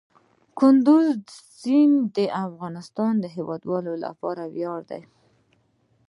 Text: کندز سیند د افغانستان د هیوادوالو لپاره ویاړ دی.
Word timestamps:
کندز 0.59 1.07
سیند 1.59 1.97
د 2.17 2.17
افغانستان 2.45 3.13
د 3.19 3.25
هیوادوالو 3.35 3.93
لپاره 4.05 4.43
ویاړ 4.55 4.79
دی. 4.91 5.01